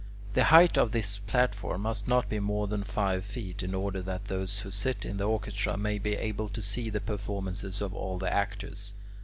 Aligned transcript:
The 0.33 0.45
height 0.45 0.79
of 0.79 0.93
this 0.93 1.19
platform 1.19 1.83
must 1.83 2.07
be 2.07 2.09
not 2.09 2.31
more 2.41 2.65
than 2.65 2.83
five 2.83 3.23
feet, 3.23 3.61
in 3.61 3.75
order 3.75 4.01
that 4.01 4.25
those 4.25 4.57
who 4.61 4.71
sit 4.71 5.05
in 5.05 5.17
the 5.17 5.25
orchestra 5.25 5.77
may 5.77 5.99
be 5.99 6.15
able 6.15 6.49
to 6.49 6.61
see 6.63 6.89
the 6.89 6.99
performances 6.99 7.81
of 7.81 7.93
all 7.93 8.17
the 8.17 8.33
actors. 8.33 8.95